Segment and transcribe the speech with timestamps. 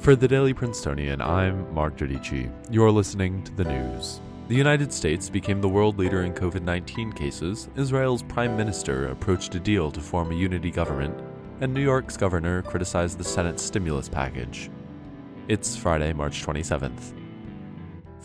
[0.00, 2.50] For the Daily Princetonian, I'm Mark Giudici.
[2.70, 4.22] You're listening to the news.
[4.48, 9.54] The United States became the world leader in COVID 19 cases, Israel's prime minister approached
[9.56, 11.14] a deal to form a unity government,
[11.60, 14.70] and New York's governor criticized the Senate's stimulus package.
[15.48, 17.19] It's Friday, March 27th.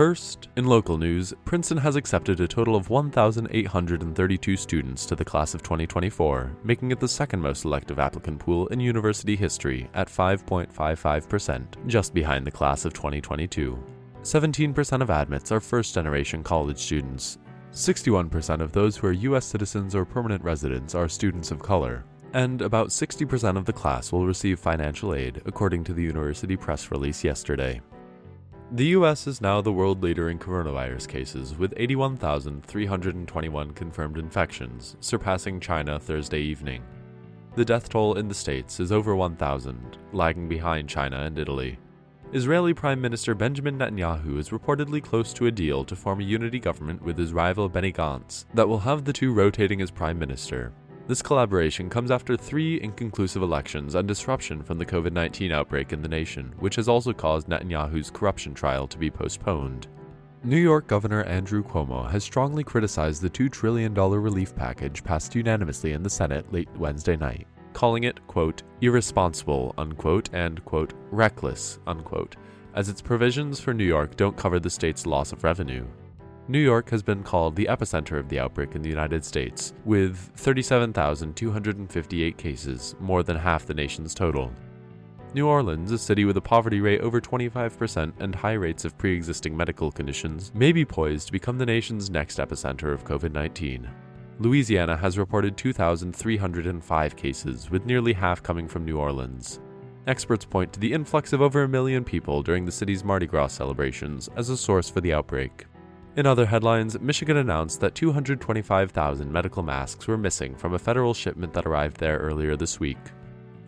[0.00, 5.52] First, in local news, Princeton has accepted a total of 1,832 students to the class
[5.52, 11.86] of 2024, making it the second most selective applicant pool in university history at 5.55%,
[11.86, 13.78] just behind the class of 2022.
[14.22, 17.36] 17% of admits are first generation college students.
[17.72, 19.44] 61% of those who are U.S.
[19.44, 24.24] citizens or permanent residents are students of color, and about 60% of the class will
[24.24, 27.82] receive financial aid, according to the university press release yesterday.
[28.72, 35.58] The US is now the world leader in coronavirus cases, with 81,321 confirmed infections, surpassing
[35.58, 36.84] China Thursday evening.
[37.56, 41.80] The death toll in the States is over 1,000, lagging behind China and Italy.
[42.32, 46.60] Israeli Prime Minister Benjamin Netanyahu is reportedly close to a deal to form a unity
[46.60, 50.72] government with his rival Benny Gantz that will have the two rotating as prime minister,
[51.10, 56.02] this collaboration comes after three inconclusive elections and disruption from the COVID 19 outbreak in
[56.02, 59.88] the nation, which has also caused Netanyahu's corruption trial to be postponed.
[60.44, 65.94] New York Governor Andrew Cuomo has strongly criticized the $2 trillion relief package passed unanimously
[65.94, 72.36] in the Senate late Wednesday night, calling it, quote, irresponsible, unquote, and, quote, reckless, unquote,
[72.74, 75.84] as its provisions for New York don't cover the state's loss of revenue.
[76.50, 80.32] New York has been called the epicenter of the outbreak in the United States, with
[80.34, 84.50] 37,258 cases, more than half the nation's total.
[85.32, 89.14] New Orleans, a city with a poverty rate over 25% and high rates of pre
[89.14, 93.88] existing medical conditions, may be poised to become the nation's next epicenter of COVID 19.
[94.40, 99.60] Louisiana has reported 2,305 cases, with nearly half coming from New Orleans.
[100.08, 103.52] Experts point to the influx of over a million people during the city's Mardi Gras
[103.52, 105.66] celebrations as a source for the outbreak.
[106.16, 111.52] In other headlines, Michigan announced that 225,000 medical masks were missing from a federal shipment
[111.52, 112.98] that arrived there earlier this week.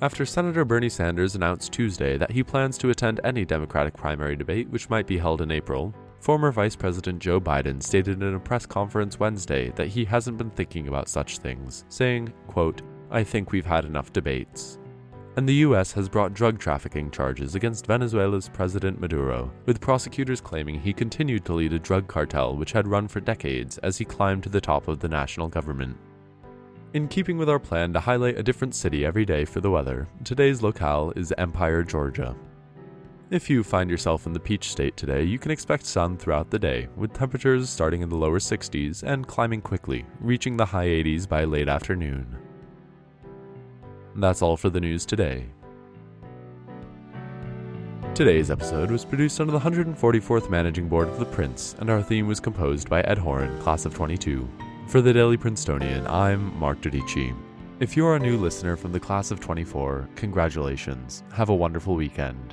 [0.00, 4.68] After Senator Bernie Sanders announced Tuesday that he plans to attend any Democratic primary debate
[4.70, 8.66] which might be held in April, former Vice President Joe Biden stated in a press
[8.66, 12.82] conference Wednesday that he hasn't been thinking about such things, saying, quote,
[13.12, 14.80] I think we've had enough debates
[15.36, 20.78] and the US has brought drug trafficking charges against Venezuela's President Maduro, with prosecutors claiming
[20.78, 24.42] he continued to lead a drug cartel which had run for decades as he climbed
[24.42, 25.96] to the top of the national government.
[26.94, 30.06] In keeping with our plan to highlight a different city every day for the weather,
[30.24, 32.36] today's locale is Empire, Georgia.
[33.30, 36.58] If you find yourself in the Peach State today, you can expect sun throughout the
[36.58, 41.26] day, with temperatures starting in the lower 60s and climbing quickly, reaching the high 80s
[41.26, 42.41] by late afternoon.
[44.14, 45.46] That's all for the news today.
[48.14, 52.26] Today's episode was produced under the 144th Managing Board of The Prince, and our theme
[52.26, 54.46] was composed by Ed Horan, Class of 22.
[54.88, 57.34] For the Daily Princetonian, I'm Mark Giudici.
[57.80, 61.22] If you're a new listener from the Class of 24, congratulations.
[61.32, 62.51] Have a wonderful weekend.